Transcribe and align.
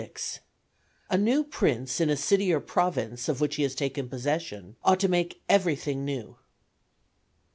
—_A 1.11 1.21
new 1.21 1.43
Prince 1.43 2.01
in 2.01 2.09
a 2.09 2.17
City 2.17 2.51
or 2.51 2.59
Province 2.59 3.29
of 3.29 3.39
which 3.39 3.57
he 3.57 3.61
has 3.61 3.75
taken 3.75 4.09
Possession, 4.09 4.75
ought 4.83 4.99
to 5.01 5.07
make 5.07 5.43
Everything 5.47 6.03
new. 6.03 6.37